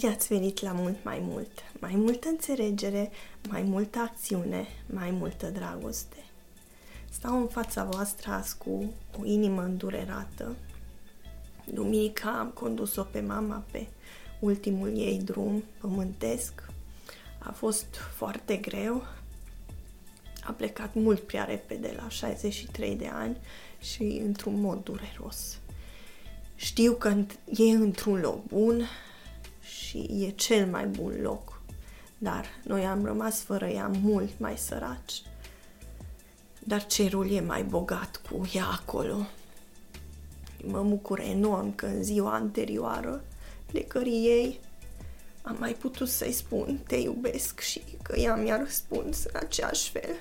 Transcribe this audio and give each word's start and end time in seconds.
Bine 0.00 0.12
ați 0.12 0.26
venit 0.26 0.60
la 0.60 0.72
mult 0.72 1.04
mai 1.04 1.18
mult. 1.22 1.50
Mai 1.78 1.92
multă 1.94 2.28
înțelegere, 2.28 3.10
mai 3.48 3.62
multă 3.62 3.98
acțiune, 3.98 4.66
mai 4.86 5.10
multă 5.10 5.46
dragoste. 5.46 6.24
Stau 7.10 7.40
în 7.40 7.46
fața 7.46 7.84
voastră 7.84 8.30
azi 8.30 8.56
cu 8.58 8.92
o 9.20 9.24
inimă 9.24 9.62
îndurerată. 9.62 10.56
Duminica 11.64 12.38
am 12.38 12.48
condus-o 12.48 13.02
pe 13.02 13.20
mama 13.20 13.64
pe 13.70 13.86
ultimul 14.38 14.98
ei 14.98 15.18
drum 15.24 15.64
pământesc. 15.80 16.52
A 17.38 17.52
fost 17.52 17.96
foarte 18.16 18.56
greu. 18.56 19.06
A 20.42 20.52
plecat 20.52 20.94
mult 20.94 21.20
prea 21.20 21.44
repede, 21.44 21.94
la 21.96 22.08
63 22.08 22.96
de 22.96 23.06
ani 23.06 23.36
și 23.80 24.20
într-un 24.24 24.60
mod 24.60 24.84
dureros. 24.84 25.58
Știu 26.54 26.92
că 26.92 27.08
e 27.56 27.62
într-un 27.62 28.20
loc 28.20 28.46
bun, 28.46 28.88
și 29.70 29.98
e 29.98 30.30
cel 30.30 30.66
mai 30.66 30.86
bun 30.86 31.14
loc. 31.20 31.62
Dar 32.18 32.46
noi 32.64 32.86
am 32.86 33.04
rămas 33.04 33.40
fără 33.40 33.66
ea 33.66 33.90
mult 34.02 34.38
mai 34.38 34.56
săraci. 34.56 35.22
Dar 36.58 36.86
cerul 36.86 37.30
e 37.30 37.40
mai 37.40 37.62
bogat 37.62 38.20
cu 38.30 38.48
ea 38.54 38.66
acolo. 38.66 39.26
Mă 40.64 40.82
bucur 40.82 41.20
enorm 41.20 41.74
că 41.74 41.86
în 41.86 42.02
ziua 42.02 42.34
anterioară 42.34 43.24
plecării 43.66 44.24
ei 44.24 44.60
am 45.42 45.56
mai 45.58 45.72
putut 45.72 46.08
să-i 46.08 46.32
spun 46.32 46.80
te 46.86 46.96
iubesc 46.96 47.60
și 47.60 47.82
că 48.02 48.18
ea 48.18 48.34
mi-a 48.34 48.56
răspuns 48.56 49.24
în 49.24 49.32
aceeași 49.34 49.90
fel 49.90 50.16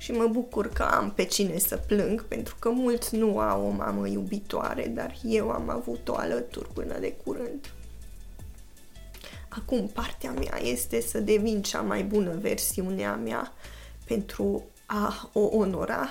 și 0.00 0.12
mă 0.12 0.26
bucur 0.26 0.68
că 0.68 0.82
am 0.82 1.12
pe 1.12 1.24
cine 1.24 1.58
să 1.58 1.76
plâng, 1.76 2.24
pentru 2.24 2.56
că 2.58 2.70
mulți 2.70 3.16
nu 3.16 3.38
au 3.38 3.66
o 3.66 3.70
mamă 3.70 4.08
iubitoare, 4.08 4.86
dar 4.86 5.16
eu 5.22 5.50
am 5.50 5.68
avut-o 5.68 6.14
alături 6.14 6.68
până 6.72 6.98
de 6.98 7.12
curând. 7.24 7.72
Acum 9.48 9.88
partea 9.88 10.30
mea 10.30 10.58
este 10.62 11.00
să 11.00 11.20
devin 11.20 11.62
cea 11.62 11.80
mai 11.80 12.02
bună 12.04 12.36
versiune 12.36 13.06
a 13.06 13.14
mea 13.14 13.52
pentru 14.04 14.64
a 14.86 15.30
o 15.32 15.40
onora 15.40 16.08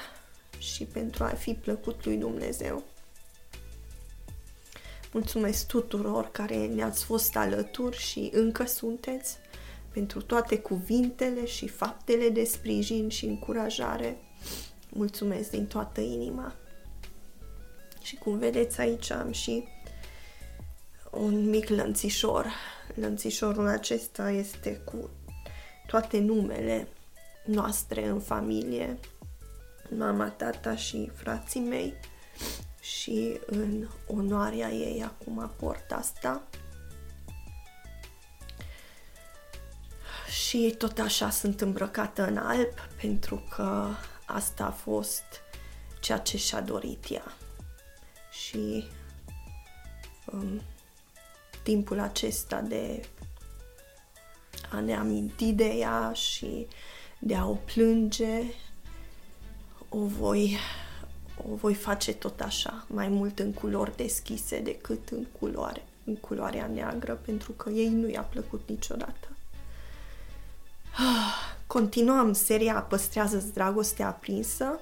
și 0.57 0.83
pentru 0.83 1.23
a 1.23 1.27
fi 1.27 1.53
plăcut 1.53 2.05
lui 2.05 2.15
Dumnezeu. 2.15 2.83
Mulțumesc 5.11 5.67
tuturor 5.67 6.29
care 6.31 6.65
ne-ați 6.65 7.03
fost 7.03 7.35
alături 7.35 7.97
și 7.97 8.29
încă 8.33 8.65
sunteți 8.65 9.37
pentru 9.93 10.21
toate 10.21 10.59
cuvintele 10.59 11.45
și 11.45 11.67
faptele 11.67 12.29
de 12.29 12.43
sprijin 12.43 13.09
și 13.09 13.25
încurajare. 13.25 14.17
Mulțumesc 14.89 15.49
din 15.49 15.65
toată 15.65 16.01
inima. 16.01 16.55
Și 18.01 18.15
cum 18.15 18.37
vedeți 18.37 18.79
aici 18.79 19.11
am 19.11 19.31
și 19.31 19.63
un 21.11 21.49
mic 21.49 21.69
lănțișor. 21.69 22.45
Lănțișorul 22.95 23.67
acesta 23.67 24.29
este 24.29 24.81
cu 24.85 25.09
toate 25.87 26.19
numele 26.19 26.87
noastre 27.45 28.07
în 28.07 28.19
familie, 28.19 28.99
mama, 29.97 30.29
tata 30.29 30.75
și 30.75 31.11
frații 31.13 31.59
mei 31.59 31.93
și 32.81 33.39
în 33.45 33.87
onoarea 34.07 34.71
ei 34.71 35.03
acum 35.03 35.51
port 35.59 35.91
asta. 35.91 36.47
Și 40.49 40.75
tot 40.77 40.99
așa 40.99 41.29
sunt 41.29 41.61
îmbrăcată 41.61 42.27
în 42.27 42.37
alb 42.37 42.73
pentru 43.01 43.43
că 43.49 43.87
asta 44.25 44.65
a 44.65 44.71
fost 44.71 45.23
ceea 45.99 46.17
ce 46.17 46.37
și-a 46.37 46.61
dorit 46.61 47.05
ea. 47.09 47.33
Și 48.31 48.87
um, 50.31 50.61
timpul 51.63 51.99
acesta 51.99 52.61
de 52.61 53.05
a 54.71 54.79
ne 54.79 54.95
aminti 54.95 55.53
de 55.53 55.65
ea 55.65 56.11
și 56.13 56.67
de 57.19 57.35
a 57.35 57.45
o 57.47 57.53
plânge, 57.53 58.43
o 59.89 60.05
voi, 60.05 60.57
o 61.51 61.55
voi 61.55 61.73
face 61.73 62.13
tot 62.13 62.41
așa, 62.41 62.85
mai 62.87 63.07
mult 63.07 63.39
în 63.39 63.53
culori 63.53 63.95
deschise 63.95 64.59
decât 64.59 65.09
în 65.09 65.25
culoare, 65.39 65.83
în 66.05 66.15
culoarea 66.15 66.67
neagră, 66.67 67.13
pentru 67.25 67.51
că 67.51 67.69
ei 67.69 67.89
nu 67.89 68.09
i-a 68.09 68.23
plăcut 68.23 68.61
niciodată. 68.67 69.29
Continuăm 71.67 72.33
seria 72.33 72.73
Păstrează-ți 72.73 73.53
dragostea 73.53 74.07
aprinsă 74.07 74.79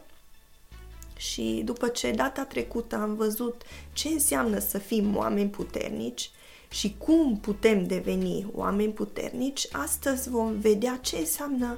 și 1.17 1.61
după 1.65 1.87
ce 1.87 2.11
data 2.11 2.43
trecută 2.43 2.95
am 2.95 3.15
văzut 3.15 3.61
ce 3.93 4.07
înseamnă 4.07 4.59
să 4.59 4.77
fim 4.77 5.15
oameni 5.15 5.49
puternici 5.49 6.31
și 6.69 6.95
cum 6.97 7.37
putem 7.37 7.87
deveni 7.87 8.47
oameni 8.53 8.93
puternici, 8.93 9.67
astăzi 9.71 10.29
vom 10.29 10.59
vedea 10.59 10.99
ce 11.01 11.17
înseamnă 11.17 11.77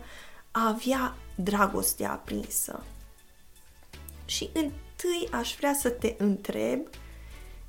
a 0.51 0.67
avea 0.67 1.15
dragostea 1.35 2.11
aprinsă. 2.11 2.83
Și 4.25 4.49
întâi 4.53 5.27
aș 5.31 5.55
vrea 5.57 5.73
să 5.73 5.89
te 5.89 6.15
întreb 6.17 6.79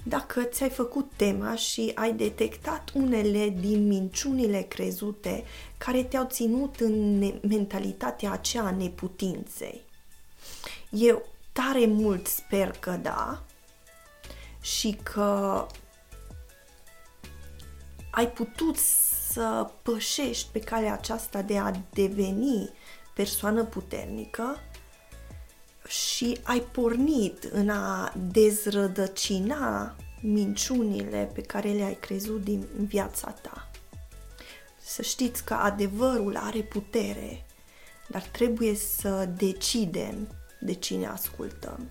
dacă 0.04 0.42
ți-ai 0.42 0.70
făcut 0.70 1.10
tema 1.16 1.54
și 1.54 1.92
ai 1.94 2.12
detectat 2.12 2.90
unele 2.94 3.48
din 3.48 3.86
minciunile 3.86 4.60
crezute 4.60 5.44
care 5.78 6.02
te-au 6.02 6.26
ținut 6.30 6.80
în 6.80 7.18
mentalitatea 7.48 8.32
aceea 8.32 8.64
a 8.64 8.70
neputinței. 8.70 9.82
Eu 10.90 11.26
tare 11.52 11.86
mult 11.86 12.26
sper 12.26 12.70
că 12.80 12.90
da 12.90 13.42
și 14.60 14.98
că 15.02 15.66
ai 18.10 18.28
putut 18.30 18.76
să 19.32 19.70
pășești 19.82 20.48
pe 20.52 20.58
calea 20.58 20.92
aceasta 20.92 21.42
de 21.42 21.58
a 21.58 21.70
deveni 21.92 22.70
persoană 23.14 23.64
puternică 23.64 24.58
și 25.90 26.38
ai 26.42 26.60
pornit 26.60 27.44
în 27.44 27.68
a 27.68 28.12
dezrădăcina 28.16 29.96
minciunile 30.20 31.30
pe 31.34 31.40
care 31.40 31.68
le-ai 31.72 31.94
crezut 32.00 32.44
din 32.44 32.66
viața 32.76 33.30
ta. 33.30 33.70
Să 34.82 35.02
știți 35.02 35.44
că 35.44 35.54
adevărul 35.54 36.36
are 36.36 36.60
putere, 36.60 37.46
dar 38.08 38.22
trebuie 38.22 38.74
să 38.74 39.28
decidem 39.36 40.28
de 40.60 40.72
cine 40.72 41.06
ascultăm. 41.06 41.90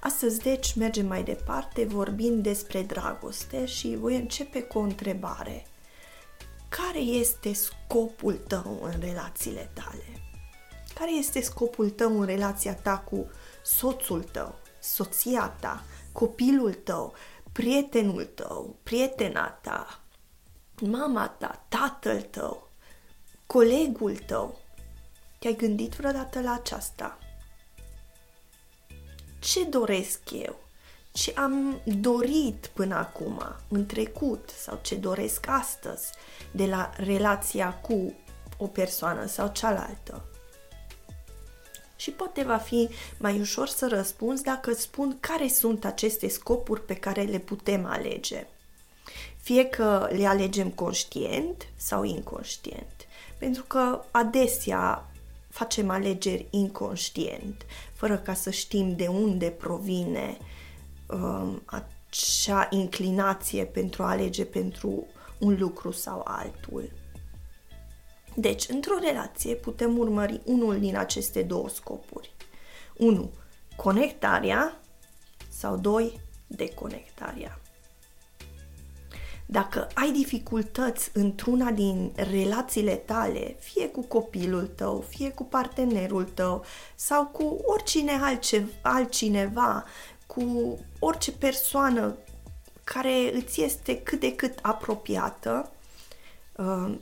Astăzi, 0.00 0.40
deci, 0.40 0.74
mergem 0.74 1.06
mai 1.06 1.22
departe 1.22 1.84
vorbind 1.84 2.42
despre 2.42 2.82
dragoste 2.82 3.66
și 3.66 3.96
voi 3.96 4.16
începe 4.16 4.62
cu 4.62 4.78
o 4.78 4.82
întrebare. 4.82 5.66
Care 6.68 6.98
este 6.98 7.52
scopul 7.52 8.34
tău 8.34 8.80
în 8.82 9.00
relațiile 9.00 9.70
tale? 9.74 10.25
Care 10.98 11.12
este 11.12 11.40
scopul 11.40 11.90
tău 11.90 12.20
în 12.20 12.26
relația 12.26 12.74
ta 12.74 12.98
cu 12.98 13.30
soțul 13.62 14.22
tău, 14.22 14.54
soția 14.80 15.56
ta, 15.60 15.84
copilul 16.12 16.74
tău, 16.74 17.14
prietenul 17.52 18.24
tău, 18.24 18.76
prietena 18.82 19.48
ta, 19.48 20.00
mama 20.80 21.28
ta, 21.28 21.64
tatăl 21.68 22.22
tău, 22.22 22.68
colegul 23.46 24.16
tău? 24.16 24.58
Te-ai 25.38 25.56
gândit 25.56 25.94
vreodată 25.94 26.40
la 26.40 26.52
aceasta? 26.52 27.18
Ce 29.38 29.64
doresc 29.64 30.20
eu? 30.30 30.58
Ce 31.12 31.32
am 31.36 31.80
dorit 31.84 32.70
până 32.74 32.94
acum, 32.94 33.42
în 33.68 33.86
trecut, 33.86 34.48
sau 34.48 34.78
ce 34.82 34.94
doresc 34.94 35.46
astăzi 35.48 36.12
de 36.50 36.66
la 36.66 36.90
relația 36.96 37.74
cu 37.74 38.14
o 38.58 38.66
persoană 38.66 39.26
sau 39.26 39.48
cealaltă? 39.48 40.24
Și 41.96 42.10
poate 42.10 42.42
va 42.42 42.56
fi 42.56 42.88
mai 43.18 43.40
ușor 43.40 43.68
să 43.68 43.88
răspunzi 43.88 44.42
dacă 44.42 44.70
îți 44.70 44.82
spun 44.82 45.16
care 45.20 45.48
sunt 45.48 45.84
aceste 45.84 46.28
scopuri 46.28 46.84
pe 46.84 46.94
care 46.94 47.22
le 47.22 47.38
putem 47.38 47.86
alege. 47.86 48.46
Fie 49.42 49.64
că 49.64 50.08
le 50.12 50.26
alegem 50.26 50.70
conștient 50.70 51.68
sau 51.76 52.04
inconștient, 52.04 53.06
pentru 53.38 53.62
că 53.62 54.04
adesea 54.10 55.10
facem 55.48 55.90
alegeri 55.90 56.46
inconștient, 56.50 57.66
fără 57.92 58.16
ca 58.16 58.34
să 58.34 58.50
știm 58.50 58.96
de 58.96 59.06
unde 59.06 59.46
provine 59.50 60.36
um, 61.06 61.62
acea 61.64 62.66
inclinație 62.70 63.64
pentru 63.64 64.02
a 64.02 64.10
alege 64.10 64.44
pentru 64.44 65.06
un 65.38 65.56
lucru 65.58 65.90
sau 65.90 66.20
altul. 66.24 66.90
Deci, 68.38 68.68
într-o 68.68 68.98
relație 68.98 69.54
putem 69.54 69.98
urmări 69.98 70.40
unul 70.44 70.78
din 70.78 70.96
aceste 70.96 71.42
două 71.42 71.68
scopuri. 71.68 72.34
1. 72.96 73.30
Conectarea 73.76 74.80
sau 75.48 75.76
2. 75.76 76.20
Deconectarea. 76.46 77.60
Dacă 79.46 79.88
ai 79.94 80.12
dificultăți 80.12 81.10
într-una 81.12 81.70
din 81.70 82.12
relațiile 82.14 82.94
tale, 82.94 83.56
fie 83.58 83.88
cu 83.88 84.00
copilul 84.02 84.66
tău, 84.66 85.04
fie 85.08 85.30
cu 85.30 85.44
partenerul 85.44 86.24
tău 86.24 86.64
sau 86.94 87.26
cu 87.26 87.60
oricine 87.64 88.12
altceva, 88.12 88.68
altcineva, 88.82 89.84
cu 90.26 90.78
orice 90.98 91.32
persoană 91.32 92.16
care 92.84 93.34
îți 93.34 93.62
este 93.62 94.02
cât 94.02 94.20
de 94.20 94.34
cât 94.34 94.58
apropiată, 94.62 95.70
uh, 96.56 96.94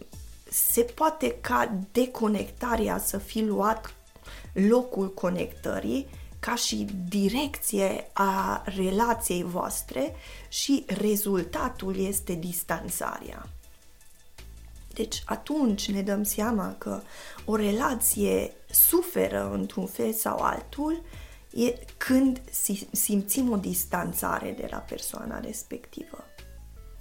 se 0.55 0.83
poate 0.83 1.37
ca 1.41 1.79
deconectarea 1.93 2.99
să 2.99 3.19
fi 3.19 3.43
luat 3.43 3.95
locul 4.53 5.15
conectării 5.15 6.07
ca 6.39 6.55
și 6.55 6.87
direcție 7.09 8.11
a 8.13 8.63
relației 8.65 9.43
voastre 9.43 10.15
și 10.49 10.85
rezultatul 10.87 11.99
este 11.99 12.33
distanțarea. 12.35 13.49
Deci 14.93 15.23
atunci 15.27 15.91
ne 15.91 16.03
dăm 16.03 16.23
seama 16.23 16.75
că 16.79 17.01
o 17.45 17.57
relație 17.57 18.53
suferă 18.71 19.51
într-un 19.53 19.87
fel 19.87 20.13
sau 20.13 20.39
altul 20.39 21.03
e 21.51 21.75
când 21.97 22.41
simțim 22.93 23.51
o 23.51 23.57
distanțare 23.57 24.51
de 24.51 24.69
la 24.71 24.79
persoana 24.79 25.41
respectivă. 25.41 26.25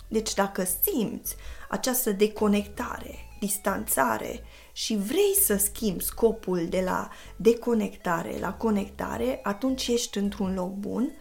Deci 0.08 0.34
dacă 0.34 0.64
simți 0.64 1.36
această 1.70 2.12
deconectare, 2.12 3.23
distanțare 3.46 4.44
și 4.72 4.96
vrei 4.96 5.36
să 5.42 5.56
schimbi 5.56 6.04
scopul 6.04 6.68
de 6.70 6.82
la 6.82 7.10
deconectare 7.36 8.40
la 8.40 8.54
conectare, 8.54 9.40
atunci 9.44 9.88
ești 9.88 10.18
într-un 10.18 10.54
loc 10.54 10.72
bun, 10.74 11.12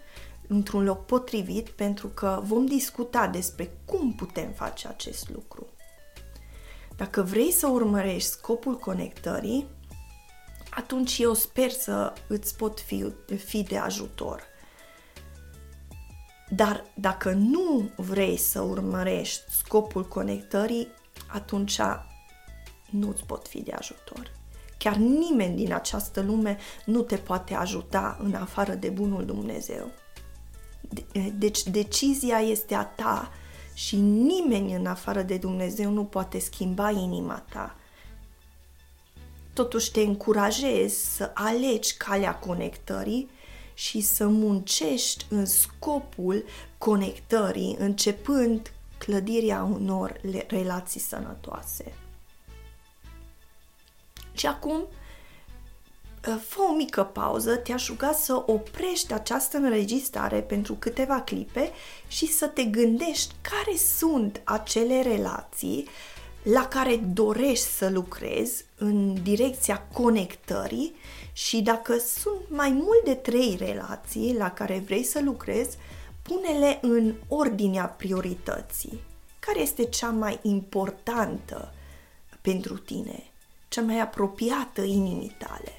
într-un 0.48 0.84
loc 0.84 1.06
potrivit, 1.06 1.68
pentru 1.68 2.08
că 2.08 2.40
vom 2.44 2.66
discuta 2.66 3.26
despre 3.26 3.70
cum 3.84 4.12
putem 4.12 4.52
face 4.52 4.88
acest 4.88 5.30
lucru. 5.30 5.66
Dacă 6.96 7.22
vrei 7.22 7.50
să 7.50 7.66
urmărești 7.66 8.30
scopul 8.30 8.78
conectării, 8.78 9.66
atunci 10.70 11.18
eu 11.18 11.34
sper 11.34 11.70
să 11.70 12.12
îți 12.26 12.56
pot 12.56 12.80
fi, 12.80 13.12
fi 13.44 13.62
de 13.62 13.78
ajutor. 13.78 14.42
Dar 16.48 16.84
dacă 16.94 17.30
nu 17.30 17.90
vrei 17.96 18.36
să 18.36 18.60
urmărești 18.60 19.42
scopul 19.50 20.08
conectării, 20.08 20.88
atunci 21.26 21.80
nu 22.92 23.08
îți 23.08 23.24
pot 23.24 23.48
fi 23.48 23.62
de 23.62 23.72
ajutor. 23.72 24.30
Chiar 24.78 24.96
nimeni 24.96 25.56
din 25.56 25.72
această 25.72 26.20
lume 26.20 26.58
nu 26.84 27.02
te 27.02 27.16
poate 27.16 27.54
ajuta 27.54 28.18
în 28.22 28.34
afară 28.34 28.74
de 28.74 28.88
bunul 28.88 29.24
Dumnezeu. 29.24 29.90
Deci 31.38 31.62
decizia 31.62 32.38
este 32.38 32.74
a 32.74 32.84
ta 32.84 33.32
și 33.74 33.96
nimeni 33.96 34.74
în 34.74 34.86
afară 34.86 35.22
de 35.22 35.36
Dumnezeu 35.36 35.90
nu 35.90 36.04
poate 36.04 36.38
schimba 36.38 36.90
inima 36.90 37.44
ta. 37.52 37.76
Totuși 39.52 39.90
te 39.90 40.00
încurajez 40.00 40.92
să 40.92 41.30
alegi 41.34 41.96
calea 41.96 42.38
conectării 42.38 43.30
și 43.74 44.00
să 44.00 44.26
muncești 44.26 45.26
în 45.28 45.46
scopul 45.46 46.44
conectării, 46.78 47.76
începând 47.78 48.72
clădirea 48.98 49.62
unor 49.62 50.20
relații 50.48 51.00
sănătoase. 51.00 51.94
Și 54.32 54.46
acum, 54.46 54.86
ă, 56.28 56.36
fă 56.36 56.60
o 56.70 56.74
mică 56.74 57.02
pauză, 57.02 57.56
te-aș 57.56 57.88
ruga 57.88 58.12
să 58.12 58.42
oprești 58.46 59.12
această 59.12 59.56
înregistrare 59.56 60.40
pentru 60.40 60.74
câteva 60.74 61.20
clipe 61.20 61.70
și 62.06 62.26
să 62.26 62.46
te 62.46 62.64
gândești 62.64 63.34
care 63.40 63.76
sunt 63.76 64.40
acele 64.44 65.02
relații 65.02 65.88
la 66.42 66.68
care 66.68 66.96
dorești 66.96 67.66
să 67.66 67.88
lucrezi 67.88 68.64
în 68.76 69.22
direcția 69.22 69.86
conectării 69.92 70.94
și 71.32 71.60
dacă 71.62 71.98
sunt 71.98 72.40
mai 72.48 72.70
mult 72.70 73.04
de 73.04 73.14
trei 73.14 73.56
relații 73.58 74.36
la 74.36 74.50
care 74.50 74.82
vrei 74.86 75.04
să 75.04 75.20
lucrezi, 75.20 75.76
pune-le 76.22 76.78
în 76.80 77.14
ordinea 77.28 77.84
priorității. 77.84 79.00
Care 79.38 79.60
este 79.60 79.84
cea 79.84 80.10
mai 80.10 80.38
importantă 80.42 81.72
pentru 82.40 82.78
tine? 82.78 83.31
Cea 83.72 83.80
mai 83.82 84.00
apropiată 84.00 84.82
inimii 84.82 85.36
tale. 85.38 85.72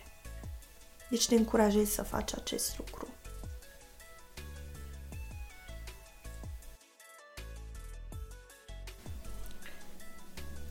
Deci 1.10 1.28
te 1.28 1.36
încurajez 1.36 1.90
să 1.90 2.04
faci 2.04 2.34
acest 2.36 2.78
lucru. 2.78 3.08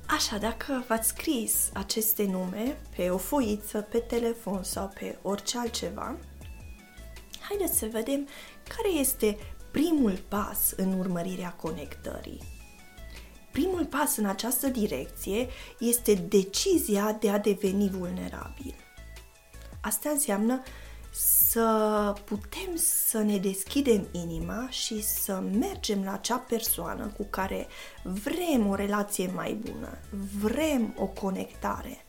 Așa, 0.07 0.39
dacă 0.39 0.85
v-ați 0.89 1.09
scris 1.09 1.71
aceste 1.73 2.25
nume 2.25 2.81
pe 2.97 3.11
o 3.11 3.17
foiță, 3.17 3.81
pe 3.81 3.99
telefon 3.99 4.63
sau 4.63 4.89
pe 4.89 5.19
orice 5.23 5.59
altceva, 5.59 6.17
haideți 7.41 7.79
să 7.79 7.87
vedem 7.87 8.29
care 8.77 8.89
este 8.89 9.39
primul 9.71 10.19
pas 10.29 10.73
în 10.77 10.99
urmărirea 10.99 11.53
conectării. 11.53 12.52
Primul 13.53 13.85
pas 13.85 14.17
în 14.17 14.25
această 14.25 14.67
direcție 14.67 15.49
este 15.79 16.15
decizia 16.15 17.17
de 17.21 17.31
a 17.31 17.39
deveni 17.39 17.89
vulnerabil. 17.89 18.75
Asta 19.81 20.11
înseamnă 20.11 20.63
să 21.15 22.15
putem 22.25 22.77
să 22.77 23.19
ne 23.19 23.39
deschidem 23.39 24.09
inima 24.13 24.69
și 24.71 25.03
să 25.03 25.43
mergem 25.59 26.05
la 26.05 26.13
acea 26.13 26.37
persoană 26.37 27.07
cu 27.17 27.27
care 27.31 27.67
vrem 28.03 28.69
o 28.69 28.75
relație 28.75 29.31
mai 29.35 29.53
bună, 29.53 29.99
vrem 30.41 30.95
o 30.99 31.07
conectare 31.07 32.05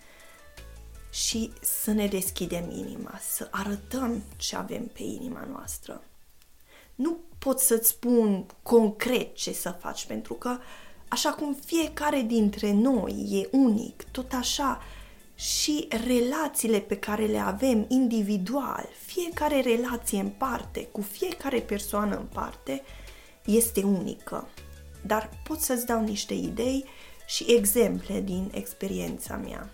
și 1.10 1.52
să 1.62 1.92
ne 1.92 2.08
deschidem 2.08 2.72
inima, 2.72 3.20
să 3.30 3.48
arătăm 3.52 4.24
ce 4.38 4.56
avem 4.56 4.86
pe 4.86 5.04
inima 5.04 5.48
noastră. 5.52 6.04
Nu 6.96 7.18
pot 7.38 7.60
să-ți 7.60 7.90
spun 7.90 8.46
concret 8.62 9.36
ce 9.36 9.54
să 9.54 9.70
faci, 9.70 10.06
pentru 10.06 10.34
că 10.34 10.58
Așa 11.14 11.30
cum 11.30 11.58
fiecare 11.66 12.22
dintre 12.22 12.72
noi 12.72 13.28
e 13.32 13.58
unic, 13.58 14.04
tot 14.12 14.34
așa 14.34 14.82
și 15.36 15.88
relațiile 16.06 16.80
pe 16.80 16.98
care 16.98 17.26
le 17.26 17.38
avem 17.38 17.86
individual, 17.88 18.86
fiecare 19.06 19.62
relație 19.62 20.20
în 20.20 20.30
parte, 20.30 20.88
cu 20.92 21.02
fiecare 21.02 21.60
persoană 21.60 22.16
în 22.16 22.26
parte, 22.34 22.82
este 23.46 23.84
unică. 23.84 24.48
Dar 25.06 25.30
pot 25.44 25.60
să-ți 25.60 25.86
dau 25.86 26.04
niște 26.04 26.34
idei 26.34 26.86
și 27.28 27.46
exemple 27.48 28.22
din 28.22 28.52
experiența 28.54 29.36
mea. 29.36 29.70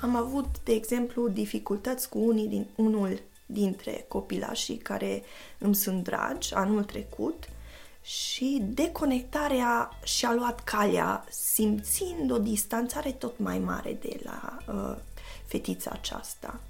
Am 0.00 0.16
avut, 0.16 0.46
de 0.64 0.72
exemplu, 0.72 1.28
dificultăți 1.28 2.08
cu 2.08 2.18
unii 2.18 2.46
din, 2.46 2.66
unul 2.76 3.20
dintre 3.46 4.04
copilașii 4.08 4.76
care 4.76 5.22
îmi 5.58 5.74
sunt 5.74 6.02
dragi 6.02 6.54
anul 6.54 6.84
trecut– 6.84 7.48
și 8.06 8.62
deconectarea 8.68 9.90
și-a 10.04 10.34
luat 10.34 10.64
calea 10.64 11.24
simțind 11.30 12.30
o 12.30 12.38
distanțare 12.38 13.12
tot 13.12 13.38
mai 13.38 13.58
mare 13.58 13.92
de 14.00 14.20
la 14.22 14.56
uh, 14.68 14.96
fetița 15.46 15.90
aceasta. 15.92 16.60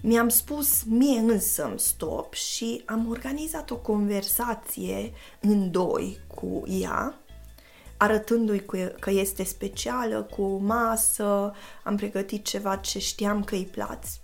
Mi-am 0.00 0.28
spus 0.28 0.82
mie 0.82 1.18
însă 1.18 1.74
stop 1.76 2.34
și 2.34 2.82
am 2.86 3.08
organizat 3.10 3.70
o 3.70 3.76
conversație 3.76 5.12
în 5.40 5.70
doi 5.70 6.18
cu 6.34 6.62
ea, 6.66 7.18
arătându-i 7.96 8.64
că 9.00 9.10
este 9.10 9.44
specială, 9.44 10.22
cu 10.22 10.42
masă, 10.56 11.52
am 11.82 11.96
pregătit 11.96 12.44
ceva 12.44 12.76
ce 12.76 12.98
știam 12.98 13.44
că 13.44 13.54
îi 13.54 13.70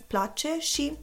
place 0.06 0.58
și 0.58 0.96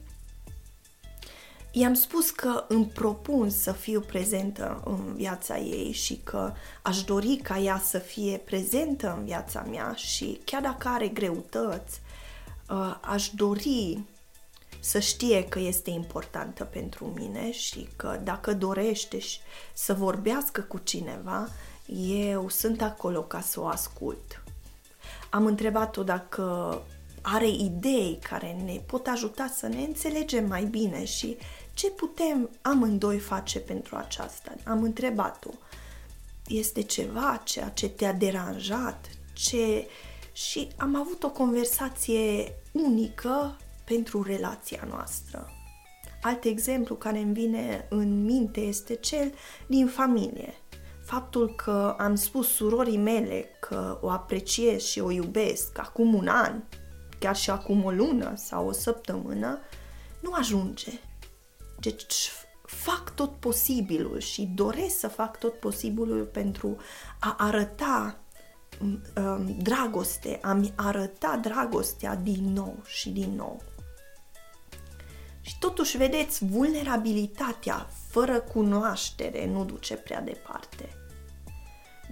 I-am 1.72 1.94
spus 1.94 2.30
că 2.30 2.64
îmi 2.68 2.86
propun 2.86 3.50
să 3.50 3.72
fiu 3.72 4.00
prezentă 4.00 4.82
în 4.84 5.14
viața 5.14 5.58
ei 5.58 5.92
și 5.92 6.20
că 6.24 6.52
aș 6.82 7.02
dori 7.02 7.36
ca 7.36 7.58
ea 7.58 7.82
să 7.84 7.98
fie 7.98 8.36
prezentă 8.36 9.14
în 9.18 9.24
viața 9.24 9.62
mea 9.70 9.92
și 9.94 10.40
chiar 10.44 10.62
dacă 10.62 10.88
are 10.88 11.08
greutăți, 11.08 12.00
uh, 12.70 12.96
aș 13.00 13.30
dori 13.30 13.98
să 14.80 14.98
știe 14.98 15.44
că 15.44 15.58
este 15.58 15.90
importantă 15.90 16.64
pentru 16.64 17.04
mine 17.04 17.52
și 17.52 17.88
că 17.96 18.20
dacă 18.24 18.54
dorește 18.54 19.18
să 19.72 19.94
vorbească 19.94 20.60
cu 20.60 20.78
cineva, 20.78 21.48
eu 22.30 22.48
sunt 22.48 22.82
acolo 22.82 23.22
ca 23.22 23.40
să 23.40 23.60
o 23.60 23.66
ascult. 23.66 24.42
Am 25.30 25.46
întrebat-o 25.46 26.02
dacă 26.02 26.82
are 27.22 27.48
idei 27.48 28.18
care 28.28 28.56
ne 28.64 28.80
pot 28.86 29.06
ajuta 29.06 29.52
să 29.56 29.66
ne 29.66 29.82
înțelegem 29.82 30.46
mai 30.46 30.64
bine 30.64 31.04
și 31.04 31.36
ce 31.78 31.90
putem 31.90 32.50
amândoi 32.62 33.18
face 33.18 33.60
pentru 33.60 33.96
aceasta? 33.96 34.54
Am 34.64 34.82
întrebat-o. 34.82 35.50
Este 36.46 36.82
ceva 36.82 37.40
ceea 37.44 37.68
ce 37.68 37.88
te-a 37.88 38.12
deranjat? 38.12 39.08
Ce... 39.32 39.86
Și 40.32 40.68
am 40.76 40.96
avut 40.96 41.22
o 41.22 41.30
conversație 41.30 42.54
unică 42.72 43.56
pentru 43.84 44.22
relația 44.22 44.86
noastră. 44.88 45.50
Alt 46.22 46.44
exemplu 46.44 46.94
care 46.94 47.18
îmi 47.18 47.32
vine 47.32 47.86
în 47.90 48.24
minte 48.24 48.60
este 48.60 48.94
cel 48.94 49.32
din 49.66 49.86
familie. 49.86 50.54
Faptul 51.04 51.54
că 51.54 51.94
am 51.98 52.14
spus 52.14 52.48
surorii 52.48 52.98
mele 52.98 53.48
că 53.60 53.98
o 54.02 54.10
apreciez 54.10 54.82
și 54.82 55.00
o 55.00 55.10
iubesc 55.10 55.78
acum 55.78 56.14
un 56.14 56.28
an, 56.28 56.62
chiar 57.18 57.36
și 57.36 57.50
acum 57.50 57.84
o 57.84 57.90
lună 57.90 58.32
sau 58.36 58.66
o 58.66 58.72
săptămână, 58.72 59.58
nu 60.20 60.32
ajunge. 60.32 60.90
Deci 61.80 62.30
fac 62.64 63.14
tot 63.14 63.30
posibilul 63.30 64.18
și 64.18 64.50
doresc 64.54 64.98
să 64.98 65.08
fac 65.08 65.38
tot 65.38 65.54
posibilul 65.54 66.24
pentru 66.24 66.76
a 67.18 67.34
arăta 67.38 68.18
um, 68.80 69.56
dragoste, 69.58 70.38
a-mi 70.42 70.72
arăta 70.76 71.36
dragostea 71.42 72.14
din 72.14 72.52
nou 72.52 72.76
și 72.86 73.10
din 73.10 73.34
nou. 73.34 73.62
Și 75.40 75.58
totuși, 75.58 75.96
vedeți, 75.96 76.44
vulnerabilitatea 76.44 77.88
fără 78.08 78.40
cunoaștere 78.40 79.46
nu 79.46 79.64
duce 79.64 79.94
prea 79.94 80.20
departe. 80.20 80.88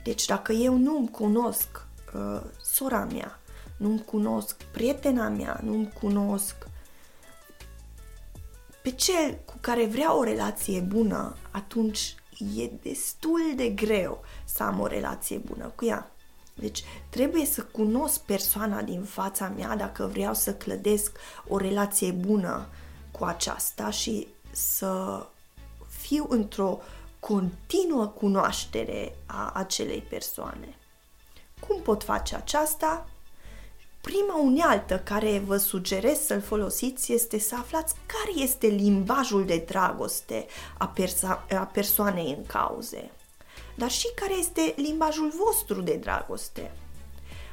Deci 0.02 0.24
dacă 0.24 0.52
eu 0.52 0.76
nu-mi 0.76 1.10
cunosc 1.10 1.86
uh, 2.14 2.40
sora 2.62 3.04
mea, 3.04 3.40
nu-mi 3.76 4.04
cunosc 4.04 4.62
prietena 4.62 5.28
mea, 5.28 5.60
nu-mi 5.62 5.92
cunosc 6.00 6.66
pe 8.86 8.92
cel 8.92 9.38
cu 9.44 9.54
care 9.60 9.86
vreau 9.86 10.18
o 10.18 10.22
relație 10.22 10.80
bună, 10.80 11.36
atunci 11.50 12.14
e 12.56 12.70
destul 12.82 13.40
de 13.56 13.68
greu 13.68 14.24
să 14.44 14.62
am 14.62 14.80
o 14.80 14.86
relație 14.86 15.36
bună 15.36 15.72
cu 15.74 15.84
ea. 15.84 16.10
Deci 16.54 16.84
trebuie 17.08 17.44
să 17.44 17.62
cunosc 17.62 18.20
persoana 18.20 18.82
din 18.82 19.02
fața 19.02 19.48
mea 19.48 19.76
dacă 19.76 20.06
vreau 20.06 20.34
să 20.34 20.54
clădesc 20.54 21.16
o 21.48 21.56
relație 21.56 22.10
bună 22.10 22.66
cu 23.10 23.24
aceasta 23.24 23.90
și 23.90 24.28
să 24.50 25.26
fiu 25.88 26.26
într-o 26.28 26.78
continuă 27.20 28.06
cunoaștere 28.06 29.16
a 29.26 29.50
acelei 29.54 30.00
persoane. 30.00 30.76
Cum 31.68 31.82
pot 31.82 32.02
face 32.02 32.36
aceasta? 32.36 33.08
Prima 34.12 34.36
unealtă 34.36 34.98
care 34.98 35.38
vă 35.38 35.56
sugerez 35.56 36.18
să-l 36.18 36.40
folosiți 36.40 37.12
este 37.12 37.38
să 37.38 37.54
aflați 37.54 37.94
care 38.06 38.42
este 38.42 38.66
limbajul 38.66 39.44
de 39.44 39.64
dragoste 39.66 40.46
a, 40.78 40.88
perso- 40.88 41.44
a 41.50 41.70
persoanei 41.72 42.34
în 42.38 42.46
cauze, 42.46 43.10
dar 43.74 43.90
și 43.90 44.06
care 44.14 44.34
este 44.38 44.74
limbajul 44.76 45.32
vostru 45.46 45.80
de 45.80 45.94
dragoste. 45.94 46.72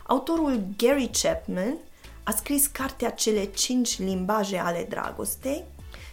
Autorul 0.04 0.64
Gary 0.78 1.10
Chapman 1.22 1.78
a 2.24 2.32
scris 2.32 2.68
cartea 2.68 3.10
Cele 3.10 3.46
cinci 3.46 4.00
limbaje 4.00 4.58
ale 4.58 4.86
dragostei 4.90 5.64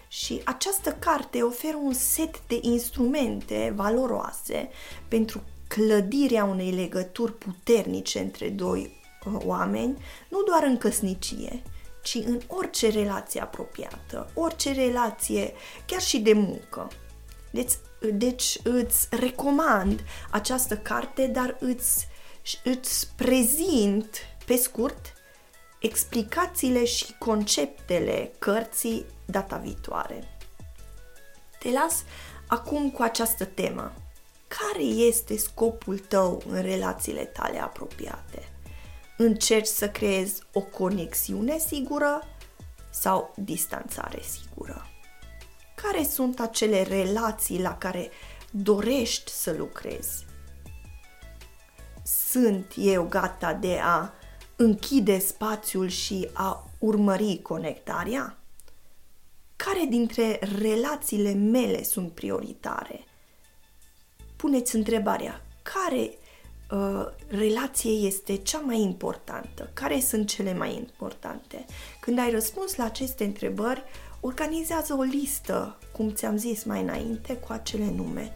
și 0.09 0.41
această 0.45 0.93
carte 0.93 1.43
oferă 1.43 1.77
un 1.83 1.93
set 1.93 2.47
de 2.47 2.59
instrumente 2.61 3.73
valoroase 3.77 4.69
pentru 5.09 5.43
clădirea 5.69 6.45
unei 6.45 6.71
legături 6.71 7.33
puternice 7.33 8.19
între 8.19 8.49
doi 8.49 8.81
uh, 8.81 9.00
oameni, 9.45 10.03
nu 10.29 10.43
doar 10.43 10.63
în 10.63 10.77
căsnicie, 10.79 11.63
ci 12.03 12.15
în 12.15 12.41
orice 12.47 12.89
relație 12.89 13.41
apropiată, 13.41 14.31
orice 14.35 14.73
relație, 14.73 15.53
chiar 15.87 16.01
și 16.01 16.19
de 16.19 16.33
muncă. 16.33 16.89
Deci, 17.51 17.73
deci 18.13 18.59
îți 18.63 19.09
recomand 19.11 20.01
această 20.31 20.77
carte, 20.77 21.27
dar 21.27 21.57
îți, 21.61 22.09
îți 22.65 23.13
prezint 23.17 24.17
pe 24.47 24.57
scurt 24.57 25.13
explicațiile 25.79 26.85
și 26.85 27.15
conceptele 27.19 28.33
cărții 28.39 29.05
data 29.25 29.57
viitoare. 29.57 30.39
Te 31.59 31.71
las 31.71 32.05
acum 32.47 32.91
cu 32.91 33.03
această 33.03 33.45
temă. 33.45 33.93
Care 34.49 34.83
este 34.83 35.37
scopul 35.37 35.99
tău 35.99 36.43
în 36.49 36.63
relațiile 36.63 37.25
tale 37.25 37.63
apropiate? 37.63 38.50
Încerci 39.23 39.67
să 39.67 39.89
creezi 39.89 40.43
o 40.53 40.61
conexiune 40.61 41.59
sigură 41.59 42.23
sau 42.91 43.35
distanțare 43.37 44.21
sigură? 44.23 44.87
Care 45.75 46.05
sunt 46.05 46.41
acele 46.41 46.83
relații 46.83 47.61
la 47.61 47.79
care 47.79 48.11
dorești 48.51 49.31
să 49.31 49.53
lucrezi? 49.53 50.27
Sunt 52.03 52.73
eu 52.77 53.05
gata 53.05 53.53
de 53.55 53.79
a 53.83 54.13
închide 54.57 55.19
spațiul 55.19 55.89
și 55.89 56.29
a 56.33 56.71
urmări 56.79 57.41
conectarea? 57.43 58.39
Care 59.57 59.85
dintre 59.89 60.39
relațiile 60.61 61.33
mele 61.33 61.83
sunt 61.83 62.13
prioritare? 62.13 63.05
Puneți 64.37 64.77
întrebarea, 64.77 65.43
care 65.63 66.19
uh, 66.71 67.07
relație 67.29 67.91
este 67.91 68.37
cea 68.37 68.59
mai 68.59 68.81
importantă? 68.81 69.71
Care 69.73 70.01
sunt 70.01 70.29
cele 70.29 70.55
mai 70.55 70.75
importante? 70.75 71.65
Când 72.01 72.19
ai 72.19 72.31
răspuns 72.31 72.77
la 72.77 72.85
aceste 72.85 73.25
întrebări, 73.25 73.83
organizează 74.21 74.95
o 74.95 75.03
listă, 75.03 75.79
cum 75.93 76.11
ți-am 76.11 76.37
zis 76.37 76.65
mai 76.65 76.83
înainte, 76.83 77.37
cu 77.37 77.53
acele 77.53 77.91
nume 77.97 78.33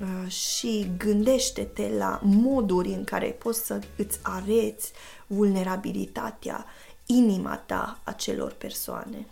uh, 0.00 0.30
și 0.30 0.90
gândește-te 0.96 1.88
la 1.98 2.20
moduri 2.22 2.88
în 2.88 3.04
care 3.04 3.26
poți 3.26 3.66
să 3.66 3.78
îți 3.96 4.18
areți 4.22 4.92
vulnerabilitatea, 5.26 6.66
inima 7.06 7.56
ta 7.56 8.00
acelor 8.04 8.52
persoane. 8.52 9.26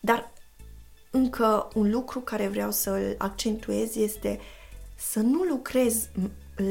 Dar 0.00 0.32
încă 1.10 1.68
un 1.74 1.90
lucru 1.90 2.20
care 2.20 2.48
vreau 2.48 2.70
să-l 2.70 3.14
accentuez 3.18 3.96
este 3.96 4.40
să 5.00 5.20
nu 5.20 5.42
lucrezi 5.42 6.08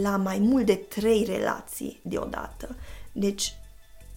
la 0.02 0.18
mai 0.18 0.40
mult 0.40 0.66
de 0.66 0.76
trei 0.76 1.24
relații 1.24 2.00
deodată. 2.04 2.76
Deci 3.12 3.54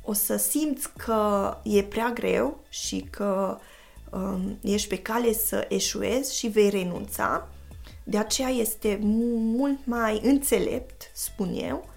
o 0.05 0.13
să 0.13 0.37
simți 0.37 0.93
că 0.97 1.57
e 1.63 1.83
prea 1.83 2.11
greu 2.11 2.61
și 2.69 3.07
că 3.11 3.59
um, 4.11 4.59
ești 4.63 4.89
pe 4.89 4.99
cale 4.99 5.33
să 5.33 5.67
eșuezi 5.69 6.39
și 6.39 6.47
vei 6.47 6.71
renunța. 6.71 7.49
De 8.05 8.19
aceea 8.19 8.49
este 8.49 8.99
mult 9.03 9.79
mai 9.85 10.21
înțelept, 10.25 11.11
spun 11.15 11.55
eu, 11.55 11.89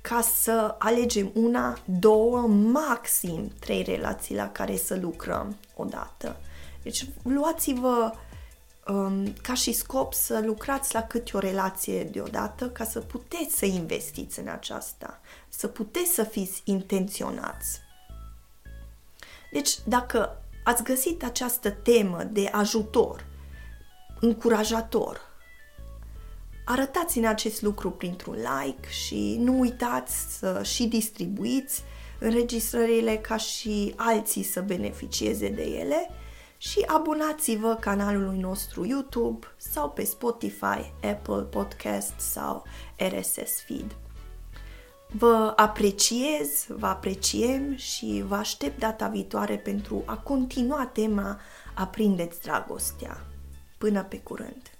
ca 0.00 0.20
să 0.20 0.74
alegem 0.78 1.30
una, 1.34 1.78
două, 1.84 2.40
maxim 2.48 3.52
trei 3.60 3.82
relații 3.82 4.34
la 4.34 4.48
care 4.50 4.76
să 4.76 4.98
lucrăm 5.00 5.56
odată. 5.76 6.36
Deci 6.82 7.06
luați-vă 7.22 8.12
um, 8.86 9.32
ca 9.42 9.54
și 9.54 9.72
scop 9.72 10.14
să 10.14 10.42
lucrați 10.44 10.94
la 10.94 11.02
câte 11.02 11.36
o 11.36 11.38
relație 11.38 12.04
deodată 12.04 12.70
ca 12.70 12.84
să 12.84 13.00
puteți 13.00 13.58
să 13.58 13.64
investiți 13.64 14.38
în 14.38 14.48
aceasta, 14.48 15.20
să 15.48 15.68
puteți 15.68 16.12
să 16.12 16.22
fiți 16.22 16.62
intenționați. 16.64 17.80
Deci, 19.52 19.78
dacă 19.84 20.42
ați 20.64 20.82
găsit 20.82 21.24
această 21.24 21.70
temă 21.70 22.24
de 22.24 22.48
ajutor, 22.52 23.26
încurajator, 24.20 25.30
arătați 26.64 27.18
în 27.18 27.24
acest 27.24 27.62
lucru 27.62 27.90
printr-un 27.90 28.34
like 28.34 28.88
și 28.88 29.36
nu 29.40 29.58
uitați 29.58 30.38
să 30.38 30.62
și 30.62 30.86
distribuiți 30.86 31.82
înregistrările 32.18 33.16
ca 33.16 33.36
și 33.36 33.92
alții 33.96 34.42
să 34.42 34.60
beneficieze 34.60 35.48
de 35.48 35.62
ele– 35.62 36.08
și 36.68 36.84
abonați-vă 36.86 37.74
canalului 37.74 38.38
nostru 38.38 38.86
YouTube 38.86 39.46
sau 39.56 39.90
pe 39.90 40.04
Spotify, 40.04 40.92
Apple 41.02 41.42
Podcast 41.50 42.12
sau 42.18 42.64
RSS 42.96 43.60
Feed. 43.66 43.96
Vă 45.08 45.52
apreciez, 45.56 46.66
vă 46.68 46.86
apreciem 46.86 47.76
și 47.76 48.24
vă 48.26 48.34
aștept 48.34 48.78
data 48.78 49.08
viitoare 49.08 49.56
pentru 49.56 50.02
a 50.06 50.16
continua 50.16 50.86
tema 50.86 51.40
Aprindeți 51.74 52.40
dragostea. 52.40 53.24
Până 53.78 54.02
pe 54.04 54.18
curând! 54.18 54.71